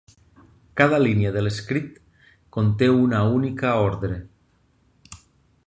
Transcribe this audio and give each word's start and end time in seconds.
Cada 0.79 0.97
línia 1.03 1.33
de 1.35 1.41
l'script 1.43 1.99
conté 2.57 2.89
una 3.03 3.21
única 3.35 3.75
ordre. 3.91 4.21